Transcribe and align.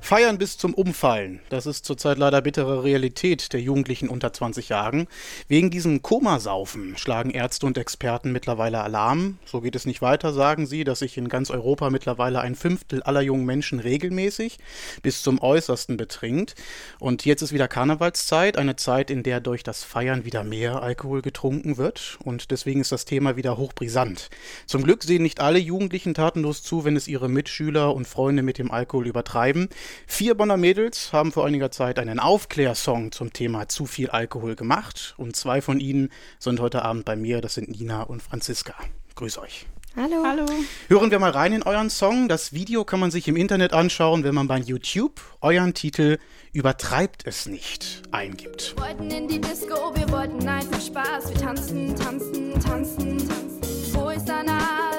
Feiern 0.00 0.38
bis 0.38 0.58
zum 0.58 0.74
Umfallen. 0.74 1.40
Das 1.50 1.66
ist 1.66 1.84
zurzeit 1.84 2.18
leider 2.18 2.40
bittere 2.40 2.82
Realität 2.82 3.52
der 3.52 3.60
Jugendlichen 3.60 4.08
unter 4.08 4.32
20 4.32 4.68
Jahren. 4.68 5.06
Wegen 5.46 5.70
diesem 5.70 6.02
Komasaufen 6.02 6.96
schlagen 6.96 7.30
Ärzte 7.30 7.66
und 7.66 7.78
Experten 7.78 8.32
mittlerweile 8.32 8.80
Alarm. 8.80 9.38
So 9.44 9.60
geht 9.60 9.76
es 9.76 9.86
nicht 9.86 10.02
weiter, 10.02 10.32
sagen 10.32 10.66
sie, 10.66 10.82
dass 10.82 11.00
sich 11.00 11.16
in 11.16 11.28
ganz 11.28 11.50
Europa 11.50 11.90
mittlerweile 11.90 12.40
ein 12.40 12.56
Fünftel 12.56 13.02
aller 13.04 13.20
jungen 13.20 13.44
Menschen 13.44 13.78
regelmäßig 13.78 14.58
bis 15.02 15.22
zum 15.22 15.40
Äußersten 15.40 15.96
betrinkt. 15.96 16.56
Und 16.98 17.24
jetzt 17.24 17.42
ist 17.42 17.52
wieder 17.52 17.68
Karnevalszeit, 17.68 18.56
eine 18.56 18.74
Zeit, 18.74 19.10
in 19.10 19.22
der 19.22 19.40
durch 19.40 19.62
das 19.62 19.84
Feiern 19.84 20.24
wieder 20.24 20.42
mehr 20.42 20.82
Alkohol 20.82 21.22
getrunken 21.22 21.76
wird. 21.76 22.18
Und 22.24 22.50
deswegen 22.50 22.80
ist 22.80 22.90
das 22.90 23.04
Thema 23.04 23.36
wieder 23.36 23.58
hochbrisant. 23.58 24.30
Zum 24.66 24.82
Glück 24.82 25.04
sehen 25.04 25.22
nicht 25.22 25.40
alle 25.40 25.60
Jugendlichen 25.60 26.14
tatenlos 26.14 26.64
zu, 26.64 26.84
wenn 26.84 26.96
es 26.96 27.06
ihre 27.06 27.28
Mitschüler 27.28 27.94
und 27.94 28.08
Freunde 28.08 28.42
mit 28.42 28.58
dem 28.58 28.72
Alkohol 28.72 29.06
übertreiben. 29.06 29.68
Vier 30.06 30.34
Bonner 30.34 30.56
Mädels 30.56 31.12
haben 31.12 31.32
vor 31.32 31.46
einiger 31.46 31.70
Zeit 31.70 31.98
einen 31.98 32.18
Aufklärsong 32.18 33.12
zum 33.12 33.32
Thema 33.32 33.68
zu 33.68 33.86
viel 33.86 34.10
Alkohol 34.10 34.56
gemacht 34.56 35.14
und 35.16 35.36
zwei 35.36 35.60
von 35.60 35.80
ihnen 35.80 36.10
sind 36.38 36.60
heute 36.60 36.82
Abend 36.82 37.04
bei 37.04 37.16
mir, 37.16 37.40
das 37.40 37.54
sind 37.54 37.68
Nina 37.68 38.02
und 38.02 38.22
Franziska. 38.22 38.74
Grüß 39.14 39.38
euch. 39.38 39.66
Hallo. 39.96 40.22
Hallo. 40.24 40.46
Hören 40.88 41.10
wir 41.10 41.18
mal 41.18 41.32
rein 41.32 41.52
in 41.52 41.64
euren 41.64 41.90
Song. 41.90 42.28
Das 42.28 42.52
Video 42.52 42.84
kann 42.84 43.00
man 43.00 43.10
sich 43.10 43.26
im 43.26 43.34
Internet 43.34 43.72
anschauen, 43.72 44.22
wenn 44.22 44.34
man 44.34 44.46
bei 44.46 44.58
YouTube 44.58 45.20
euren 45.40 45.74
Titel 45.74 46.18
Übertreibt 46.52 47.26
es 47.26 47.46
nicht 47.46 48.02
eingibt. 48.12 48.76
Wir 48.76 48.84
wollten 48.84 49.10
in 49.10 49.26
die 49.26 49.40
Disco, 49.40 49.94
wir 49.94 50.08
wollten 50.10 50.48
einfach 50.48 50.80
Spaß. 50.80 51.30
Wir 51.30 51.40
tanzen, 51.40 51.96
tanzen, 51.96 52.54
tanzen, 52.60 53.18
tanzen. 53.18 53.94
Wo 53.94 54.10
ist 54.10 54.30
Anna? 54.30 54.89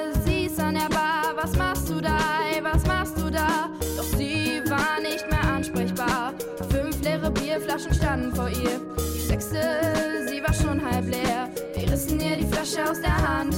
Bierflaschen 7.82 7.94
standen 7.94 8.34
vor 8.34 8.48
ihr. 8.48 8.80
Die 9.14 9.20
sechste, 9.20 10.26
sie 10.28 10.42
war 10.42 10.54
schon 10.54 10.82
halb 10.84 11.06
leer. 11.06 11.48
Wir 11.74 11.90
rissen 11.90 12.20
ihr 12.20 12.36
die 12.36 12.46
Flasche 12.46 12.88
aus 12.88 13.00
der 13.00 13.16
Hand. 13.16 13.54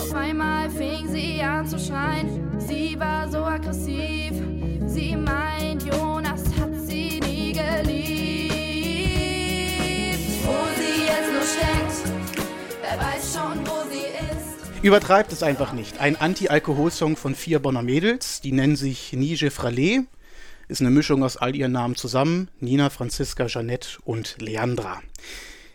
Auf 0.00 0.12
einmal 0.14 0.68
fing 0.70 1.08
sie 1.08 1.40
an 1.42 1.66
zu 1.66 1.78
schreien. 1.78 2.50
Sie 2.58 2.98
war 2.98 3.30
so 3.30 3.38
aggressiv. 3.38 4.32
Sie 4.86 5.16
meint, 5.16 5.84
Jonas 5.84 6.42
hat 6.58 6.74
sie 6.86 7.20
nie 7.20 7.52
geliebt. 7.52 8.56
Wo 10.44 10.56
sie 10.76 11.04
jetzt 11.04 11.32
nur 11.32 11.42
steckt, 11.42 12.02
wer 12.82 12.98
weiß 12.98 13.34
schon, 13.34 13.66
wo 13.66 13.88
sie 13.90 14.06
ist. 14.06 14.82
Übertreibt 14.82 15.32
es 15.32 15.42
einfach 15.42 15.72
nicht. 15.72 16.00
Ein 16.00 16.16
Anti-Alkohol-Song 16.16 17.16
von 17.16 17.34
vier 17.34 17.60
Bonner 17.60 17.82
Mädels. 17.82 18.40
Die 18.40 18.52
nennen 18.52 18.76
sich 18.76 19.12
Nije 19.12 19.50
Fralé. 19.50 20.06
Ist 20.68 20.80
eine 20.80 20.90
Mischung 20.90 21.22
aus 21.22 21.36
all 21.36 21.54
ihren 21.54 21.72
Namen 21.72 21.94
zusammen. 21.94 22.50
Nina, 22.58 22.90
Franziska, 22.90 23.46
Jeanette 23.46 23.98
und 24.04 24.36
Leandra. 24.40 25.00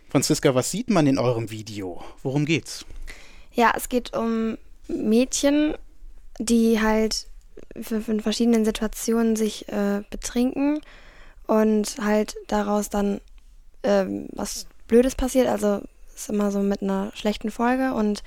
Franziska, 0.09 0.53
was 0.53 0.69
sieht 0.69 0.89
man 0.89 1.07
in 1.07 1.17
eurem 1.17 1.49
Video? 1.49 2.03
Worum 2.21 2.45
geht's? 2.45 2.85
Ja, 3.53 3.73
es 3.75 3.87
geht 3.87 4.15
um 4.15 4.57
Mädchen, 4.89 5.75
die 6.39 6.81
halt 6.81 7.27
in 7.73 8.19
verschiedenen 8.19 8.65
Situationen 8.65 9.37
sich 9.37 9.69
äh, 9.69 10.03
betrinken 10.09 10.81
und 11.47 11.97
halt 12.01 12.35
daraus 12.47 12.89
dann 12.89 13.21
ähm, 13.83 14.27
was 14.33 14.67
Blödes 14.87 15.15
passiert. 15.15 15.47
Also 15.47 15.81
ist 16.13 16.29
immer 16.29 16.51
so 16.51 16.59
mit 16.59 16.81
einer 16.81 17.11
schlechten 17.15 17.49
Folge 17.49 17.93
und 17.93 18.23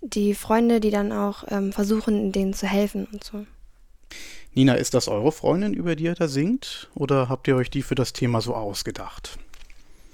die 0.00 0.34
Freunde, 0.34 0.80
die 0.80 0.90
dann 0.90 1.12
auch 1.12 1.44
ähm, 1.48 1.72
versuchen, 1.72 2.32
denen 2.32 2.54
zu 2.54 2.66
helfen 2.66 3.06
und 3.12 3.22
so. 3.22 3.44
Nina, 4.54 4.74
ist 4.74 4.94
das 4.94 5.06
eure 5.06 5.30
Freundin, 5.30 5.74
über 5.74 5.94
die 5.94 6.04
ihr 6.04 6.14
da 6.14 6.26
singt? 6.26 6.90
Oder 6.94 7.28
habt 7.28 7.46
ihr 7.46 7.56
euch 7.56 7.70
die 7.70 7.82
für 7.82 7.94
das 7.94 8.12
Thema 8.12 8.40
so 8.40 8.54
ausgedacht? 8.54 9.38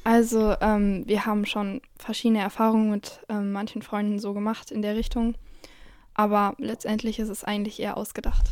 Also, 0.04 0.54
ähm, 0.60 1.04
wir 1.06 1.26
haben 1.26 1.46
schon 1.46 1.80
verschiedene 1.98 2.40
Erfahrungen 2.40 2.90
mit 2.90 3.20
ähm, 3.28 3.52
manchen 3.52 3.82
Freunden 3.82 4.18
so 4.18 4.34
gemacht 4.34 4.70
in 4.70 4.82
der 4.82 4.94
Richtung. 4.94 5.34
Aber 6.14 6.54
letztendlich 6.58 7.18
ist 7.18 7.28
es 7.28 7.44
eigentlich 7.44 7.80
eher 7.80 7.96
ausgedacht. 7.96 8.46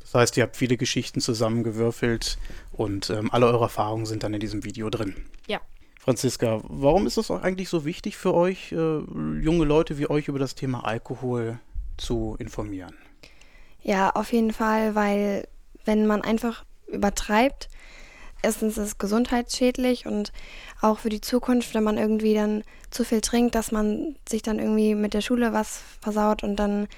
Das 0.00 0.14
heißt, 0.14 0.36
ihr 0.36 0.44
habt 0.44 0.56
viele 0.56 0.76
Geschichten 0.76 1.20
zusammengewürfelt 1.20 2.38
und 2.72 3.10
ähm, 3.10 3.30
alle 3.32 3.46
eure 3.46 3.64
Erfahrungen 3.64 4.06
sind 4.06 4.22
dann 4.22 4.34
in 4.34 4.40
diesem 4.40 4.64
Video 4.64 4.90
drin. 4.90 5.14
Ja. 5.46 5.60
Franziska, 5.98 6.60
warum 6.64 7.06
ist 7.06 7.16
es 7.16 7.30
eigentlich 7.30 7.68
so 7.68 7.84
wichtig 7.84 8.16
für 8.16 8.34
euch, 8.34 8.72
äh, 8.72 8.76
junge 8.76 9.64
Leute 9.64 9.98
wie 9.98 10.10
euch, 10.10 10.28
über 10.28 10.38
das 10.38 10.54
Thema 10.54 10.84
Alkohol 10.84 11.60
zu 11.96 12.36
informieren? 12.38 12.94
Ja, 13.82 14.10
auf 14.10 14.32
jeden 14.32 14.52
Fall, 14.52 14.94
weil 14.94 15.48
wenn 15.84 16.06
man 16.06 16.22
einfach 16.22 16.64
übertreibt, 16.86 17.68
erstens 18.42 18.78
ist 18.78 18.86
es 18.86 18.98
gesundheitsschädlich 18.98 20.06
und 20.06 20.32
auch 20.80 20.98
für 21.00 21.08
die 21.08 21.20
Zukunft, 21.20 21.74
wenn 21.74 21.84
man 21.84 21.98
irgendwie 21.98 22.34
dann 22.34 22.64
zu 22.90 23.04
viel 23.04 23.20
trinkt, 23.20 23.54
dass 23.54 23.72
man 23.72 24.16
sich 24.28 24.42
dann 24.42 24.58
irgendwie 24.58 24.94
mit 24.94 25.14
der 25.14 25.20
Schule 25.20 25.52
was 25.52 25.80
versaut 26.00 26.42
und 26.42 26.56
dann 26.56 26.88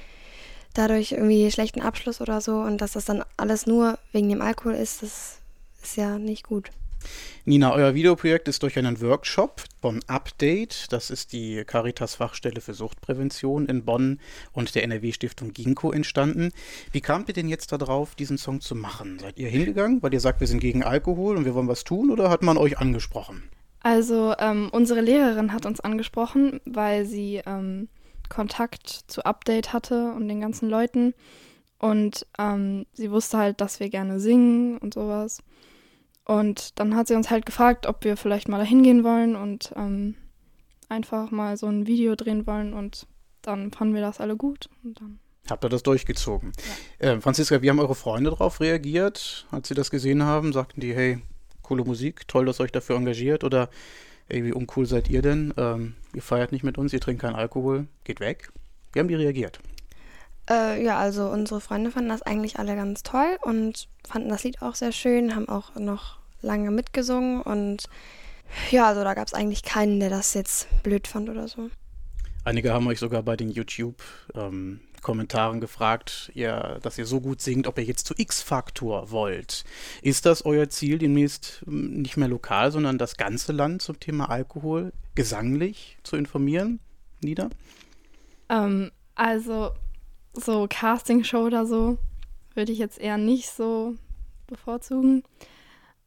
dadurch 0.74 1.12
irgendwie 1.12 1.50
schlechten 1.50 1.80
Abschluss 1.80 2.20
oder 2.20 2.40
so 2.40 2.56
und 2.56 2.78
dass 2.78 2.92
das 2.92 3.04
dann 3.04 3.24
alles 3.36 3.66
nur 3.66 3.98
wegen 4.12 4.28
dem 4.28 4.42
Alkohol 4.42 4.74
ist, 4.74 5.02
das 5.02 5.38
ist 5.82 5.96
ja 5.96 6.18
nicht 6.18 6.44
gut. 6.44 6.70
Nina, 7.46 7.74
euer 7.74 7.94
Videoprojekt 7.94 8.48
ist 8.48 8.62
durch 8.62 8.78
einen 8.78 9.02
Workshop 9.02 9.64
Bonn 9.82 10.00
Update, 10.06 10.90
das 10.92 11.10
ist 11.10 11.34
die 11.34 11.62
Caritas 11.66 12.14
Fachstelle 12.14 12.62
für 12.62 12.72
Suchtprävention 12.72 13.66
in 13.66 13.84
Bonn 13.84 14.18
und 14.52 14.74
der 14.74 14.82
NRW 14.82 15.12
Stiftung 15.12 15.52
Ginkgo 15.52 15.92
entstanden. 15.92 16.52
Wie 16.90 17.02
kamt 17.02 17.28
ihr 17.28 17.34
denn 17.34 17.48
jetzt 17.48 17.70
darauf, 17.70 18.14
diesen 18.14 18.38
Song 18.38 18.62
zu 18.62 18.74
machen? 18.74 19.18
Seid 19.18 19.38
ihr 19.38 19.50
hingegangen, 19.50 20.02
weil 20.02 20.14
ihr 20.14 20.20
sagt, 20.20 20.40
wir 20.40 20.46
sind 20.46 20.60
gegen 20.60 20.82
Alkohol 20.82 21.36
und 21.36 21.44
wir 21.44 21.54
wollen 21.54 21.68
was 21.68 21.84
tun 21.84 22.10
oder 22.10 22.30
hat 22.30 22.40
man 22.40 22.56
euch 22.56 22.78
angesprochen? 22.78 23.42
Also 23.80 24.34
ähm, 24.38 24.70
unsere 24.72 25.02
Lehrerin 25.02 25.52
hat 25.52 25.66
uns 25.66 25.80
angesprochen, 25.80 26.62
weil 26.64 27.04
sie 27.04 27.42
ähm, 27.44 27.88
Kontakt 28.30 28.88
zu 28.88 29.22
Update 29.26 29.74
hatte 29.74 30.12
und 30.12 30.28
den 30.28 30.40
ganzen 30.40 30.70
Leuten 30.70 31.12
und 31.78 32.26
ähm, 32.38 32.86
sie 32.94 33.10
wusste 33.10 33.36
halt, 33.36 33.60
dass 33.60 33.80
wir 33.80 33.90
gerne 33.90 34.18
singen 34.18 34.78
und 34.78 34.94
sowas. 34.94 35.42
Und 36.24 36.78
dann 36.78 36.96
hat 36.96 37.08
sie 37.08 37.14
uns 37.14 37.30
halt 37.30 37.46
gefragt, 37.46 37.86
ob 37.86 38.04
wir 38.04 38.16
vielleicht 38.16 38.48
mal 38.48 38.58
da 38.58 38.64
hingehen 38.64 39.04
wollen 39.04 39.36
und 39.36 39.72
ähm, 39.76 40.14
einfach 40.88 41.30
mal 41.30 41.56
so 41.56 41.66
ein 41.66 41.86
Video 41.86 42.14
drehen 42.16 42.46
wollen. 42.46 42.72
Und 42.72 43.06
dann 43.42 43.70
fanden 43.72 43.94
wir 43.94 44.00
das 44.00 44.20
alle 44.20 44.36
gut. 44.36 44.68
Und 44.82 45.00
dann 45.00 45.18
Habt 45.50 45.62
ihr 45.62 45.68
das 45.68 45.82
durchgezogen? 45.82 46.52
Ja. 47.00 47.12
Äh, 47.12 47.20
Franziska, 47.20 47.60
wie 47.60 47.68
haben 47.68 47.78
eure 47.78 47.94
Freunde 47.94 48.30
darauf 48.30 48.60
reagiert, 48.60 49.46
als 49.50 49.68
sie 49.68 49.74
das 49.74 49.90
gesehen 49.90 50.22
haben? 50.22 50.54
Sagten 50.54 50.80
die, 50.80 50.94
hey, 50.94 51.20
coole 51.60 51.84
Musik, 51.84 52.26
toll, 52.28 52.46
dass 52.46 52.60
ihr 52.60 52.64
euch 52.64 52.72
dafür 52.72 52.96
engagiert? 52.96 53.44
Oder, 53.44 53.68
ey, 54.28 54.42
wie 54.42 54.52
uncool 54.52 54.86
seid 54.86 55.10
ihr 55.10 55.20
denn? 55.20 55.52
Ähm, 55.58 55.96
ihr 56.14 56.22
feiert 56.22 56.52
nicht 56.52 56.64
mit 56.64 56.78
uns, 56.78 56.94
ihr 56.94 57.00
trinkt 57.00 57.20
keinen 57.20 57.34
Alkohol, 57.34 57.88
geht 58.04 58.20
weg. 58.20 58.50
Wie 58.94 59.00
haben 59.00 59.08
die 59.08 59.14
reagiert? 59.14 59.58
Äh, 60.48 60.84
ja, 60.84 60.98
also 60.98 61.28
unsere 61.28 61.60
Freunde 61.60 61.90
fanden 61.90 62.10
das 62.10 62.22
eigentlich 62.22 62.58
alle 62.58 62.76
ganz 62.76 63.02
toll 63.02 63.38
und 63.42 63.88
fanden 64.06 64.28
das 64.28 64.44
Lied 64.44 64.62
auch 64.62 64.74
sehr 64.74 64.92
schön, 64.92 65.34
haben 65.34 65.48
auch 65.48 65.74
noch 65.76 66.18
lange 66.42 66.70
mitgesungen 66.70 67.40
und 67.40 67.84
ja, 68.70 68.88
also 68.88 69.02
da 69.02 69.14
gab 69.14 69.26
es 69.26 69.32
eigentlich 69.34 69.62
keinen, 69.62 70.00
der 70.00 70.10
das 70.10 70.34
jetzt 70.34 70.68
blöd 70.82 71.08
fand 71.08 71.30
oder 71.30 71.48
so. 71.48 71.70
Einige 72.44 72.74
haben 72.74 72.86
euch 72.86 72.98
sogar 72.98 73.22
bei 73.22 73.36
den 73.36 73.50
YouTube-Kommentaren 73.50 75.54
ähm, 75.54 75.60
gefragt, 75.60 76.30
ja, 76.34 76.78
dass 76.80 76.98
ihr 76.98 77.06
so 77.06 77.22
gut 77.22 77.40
singt, 77.40 77.66
ob 77.66 77.78
ihr 77.78 77.84
jetzt 77.84 78.06
zu 78.06 78.12
X-Faktor 78.16 79.10
wollt. 79.10 79.64
Ist 80.02 80.26
das 80.26 80.44
euer 80.44 80.68
Ziel, 80.68 80.98
demnächst 80.98 81.62
hm, 81.64 82.02
nicht 82.02 82.18
mehr 82.18 82.28
lokal, 82.28 82.70
sondern 82.70 82.98
das 82.98 83.16
ganze 83.16 83.52
Land 83.52 83.80
zum 83.80 83.98
Thema 83.98 84.28
Alkohol 84.28 84.92
gesanglich 85.14 85.96
zu 86.02 86.16
informieren? 86.16 86.80
Nieder? 87.22 87.48
Ähm, 88.50 88.90
also 89.14 89.72
so 90.34 90.66
Castingshow 90.68 91.46
oder 91.46 91.66
so 91.66 91.98
würde 92.54 92.72
ich 92.72 92.78
jetzt 92.78 92.98
eher 92.98 93.18
nicht 93.18 93.50
so 93.50 93.94
bevorzugen. 94.46 95.24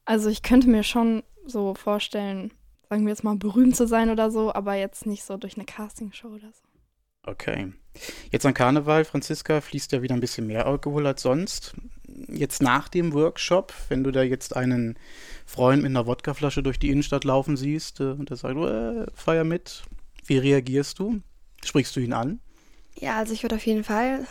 Also 0.06 0.30
ich 0.30 0.42
könnte 0.42 0.70
mir 0.70 0.84
schon 0.84 1.24
so 1.46 1.76
vorstellen, 1.76 2.52
sagen 2.90 3.04
wir 3.04 3.10
jetzt 3.10 3.24
mal, 3.24 3.36
berühmt 3.36 3.76
zu 3.76 3.88
sein 3.88 4.10
oder 4.10 4.32
so, 4.32 4.54
aber 4.54 4.76
jetzt 4.76 5.06
nicht 5.06 5.24
so 5.24 5.38
durch 5.38 5.56
eine 5.56 5.66
Castingshow 5.66 6.30
oder 6.30 6.52
so. 6.54 6.64
Okay. 7.24 7.74
Jetzt 8.32 8.46
an 8.46 8.54
Karneval, 8.54 9.04
Franziska, 9.04 9.60
fließt 9.60 9.92
ja 9.92 10.02
wieder 10.02 10.14
ein 10.14 10.22
bisschen 10.22 10.48
mehr 10.48 10.66
Alkohol 10.66 11.08
als 11.08 11.24
sonst. 11.24 11.74
Jetzt 12.30 12.62
nach 12.62 12.88
dem 12.88 13.12
Workshop, 13.14 13.74
wenn 13.90 14.04
du 14.04 14.12
da 14.12 14.24
jetzt 14.24 14.56
einen 14.56 14.98
Freund 15.46 15.82
mit 15.82 15.90
einer 15.90 16.06
Wodkaflasche 16.06 16.64
durch 16.64 16.80
die 16.80 16.90
Innenstadt 16.90 17.26
laufen 17.26 17.58
siehst 17.58 18.00
äh, 18.00 18.12
und 18.12 18.30
der 18.30 18.38
sagt, 18.38 18.58
äh, 18.58 19.06
feier 19.14 19.44
mit, 19.44 19.84
wie 20.26 20.38
reagierst 20.38 21.00
du? 21.00 21.22
Sprichst 21.66 21.96
du 21.96 22.00
ihn 22.00 22.14
an? 22.14 22.40
Ja, 23.00 23.18
also 23.18 23.34
ich 23.34 23.44
würde 23.44 23.56
auf 23.56 23.66
jeden 23.66 23.84
Fall 23.84 24.28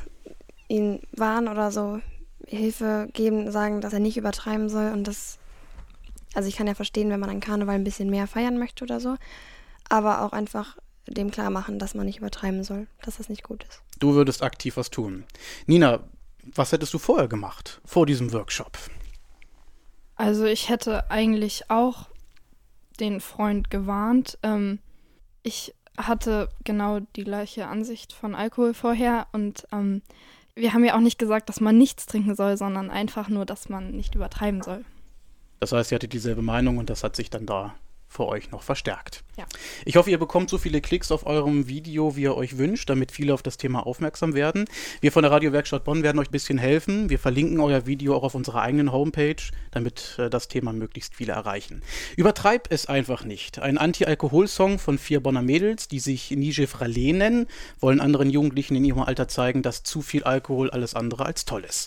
ihn 0.69 1.01
warnen 1.13 1.49
oder 1.49 1.71
so 1.71 2.01
Hilfe 2.47 3.09
geben, 3.13 3.51
sagen, 3.51 3.81
dass 3.81 3.93
er 3.93 4.01
nicht 4.01 4.17
übertreiben 4.17 4.69
soll 4.69 4.93
und 4.93 5.05
das, 5.05 5.39
also 6.35 6.49
ich 6.49 6.57
kann 6.57 6.67
ja 6.67 6.75
verstehen, 6.75 7.11
wenn 7.11 7.21
man 7.21 7.31
an 7.31 7.41
Karneval 7.41 7.77
ein 7.77 7.85
bisschen 7.85 8.11
mehr 8.11 8.27
feiern 8.27 8.59
möchte 8.59 8.85
oder 8.85 9.01
so, 9.01 9.17
aber 9.89 10.23
auch 10.23 10.33
einfach 10.33 10.77
dem 11.07 11.31
klar 11.31 11.51
machen, 11.51 11.79
dass 11.79 11.95
man 11.95 12.07
nicht 12.07 12.19
übertreiben 12.19 12.65
soll, 12.65 12.89
dass 13.03 13.19
das 13.19 13.29
nicht 13.29 13.45
gut 13.45 13.65
ist. 13.65 13.83
Du 13.99 14.15
würdest 14.15 14.43
aktiv 14.43 14.77
was 14.77 14.91
tun. 14.91 15.25
Nina, 15.67 16.01
was 16.55 16.73
hättest 16.73 16.93
du 16.95 16.99
vorher 16.99 17.29
gemacht, 17.29 17.81
vor 17.85 18.07
diesem 18.07 18.33
Workshop? 18.33 18.77
Also 20.17 20.45
ich 20.45 20.69
hätte 20.69 21.11
eigentlich 21.11 21.71
auch 21.71 22.09
den 22.99 23.21
Freund 23.21 23.71
gewarnt. 23.71 24.39
Ähm, 24.43 24.81
ich 25.43 25.75
hatte 25.97 26.49
genau 26.65 27.01
die 27.17 27.25
gleiche 27.25 27.67
Ansicht 27.67 28.13
von 28.13 28.35
Alkohol 28.35 28.75
vorher 28.75 29.27
und 29.33 29.67
ähm, 29.73 30.03
wir 30.55 30.73
haben 30.73 30.85
ja 30.85 30.97
auch 30.97 31.01
nicht 31.01 31.19
gesagt, 31.19 31.49
dass 31.49 31.61
man 31.61 31.77
nichts 31.77 32.07
trinken 32.07 32.35
soll, 32.35 32.57
sondern 32.57 32.91
einfach 32.91 33.29
nur, 33.29 33.45
dass 33.45 33.69
man 33.69 33.91
nicht 33.91 34.15
übertreiben 34.15 34.63
soll. 34.63 34.85
Das 35.61 35.73
heißt, 35.73 35.93
ihr 35.93 35.97
hattet 35.97 36.13
dieselbe 36.13 36.43
Meinung 36.43 36.79
und 36.79 36.91
das 36.91 37.05
hat 37.05 37.17
sich 37.17 37.31
dann 37.31 37.47
da 37.47 37.75
für 38.09 38.27
euch 38.27 38.51
noch 38.51 38.63
verstärkt. 38.63 39.23
Ja. 39.37 39.45
Ich 39.85 39.97
hoffe, 39.97 40.11
ihr 40.11 40.19
bekommt 40.19 40.49
so 40.49 40.57
viele 40.57 40.81
Klicks 40.81 41.13
auf 41.13 41.27
eurem 41.27 41.69
Video, 41.69 42.17
wie 42.17 42.23
ihr 42.23 42.37
euch 42.37 42.57
wünscht, 42.57 42.89
damit 42.89 43.13
viele 43.13 43.35
auf 43.35 43.43
das 43.43 43.59
Thema 43.59 43.87
aufmerksam 43.87 44.35
werden. 44.35 44.65
Wir 45.01 45.13
von 45.13 45.23
der 45.23 45.31
Radiowerkstatt 45.31 45.85
Bonn 45.85 46.03
werden 46.03 46.19
euch 46.19 46.29
ein 46.29 46.33
bisschen 46.33 46.57
helfen. 46.57 47.11
Wir 47.11 47.19
verlinken 47.19 47.61
euer 47.61 47.87
Video 47.87 48.17
auch 48.17 48.23
auf 48.23 48.35
unserer 48.35 48.63
eigenen 48.63 48.93
Homepage, 48.93 49.37
damit 49.73 50.17
äh, 50.19 50.31
das 50.31 50.49
Thema 50.49 50.73
möglichst 50.73 51.15
viele 51.15 51.33
erreichen. 51.33 51.83
Übertreib 52.17 52.69
es 52.73 52.87
einfach 52.87 53.25
nicht. 53.25 53.59
Ein 53.59 53.77
Anti-Alkohol-Song 53.77 54.79
von 54.79 54.99
vier 54.99 55.21
Bonner 55.21 55.43
Mädels, 55.43 55.89
die 55.89 56.01
sich 56.01 56.31
Nije 56.31 56.67
Fralé 56.67 57.15
nennen, 57.15 57.47
wollen 57.79 58.01
anderen 58.01 58.31
Jugendlichen 58.31 58.77
in 58.77 58.85
ihrem 58.85 59.03
Alter 59.03 59.29
zeigen, 59.29 59.63
dass 59.63 59.83
zu 59.83 60.01
viel 60.01 60.25
Alkohol 60.25 60.71
alles 60.71 60.95
andere 60.95 61.27
als 61.27 61.45
toll 61.45 61.65
ist. 61.65 61.85